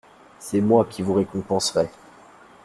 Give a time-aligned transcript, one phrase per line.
[0.39, 1.91] C'est moi qui vous récompenserai.